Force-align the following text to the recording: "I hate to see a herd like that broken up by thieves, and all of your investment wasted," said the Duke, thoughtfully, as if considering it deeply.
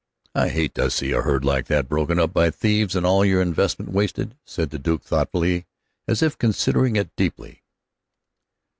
"I 0.33 0.49
hate 0.49 0.73
to 0.73 0.89
see 0.89 1.11
a 1.11 1.21
herd 1.21 1.45
like 1.45 1.67
that 1.67 1.87
broken 1.87 2.17
up 2.17 2.33
by 2.33 2.49
thieves, 2.49 2.95
and 2.95 3.05
all 3.05 3.21
of 3.21 3.27
your 3.29 3.39
investment 3.39 3.91
wasted," 3.91 4.35
said 4.43 4.71
the 4.71 4.79
Duke, 4.79 5.03
thoughtfully, 5.03 5.67
as 6.07 6.23
if 6.23 6.39
considering 6.39 6.95
it 6.95 7.15
deeply. 7.15 7.61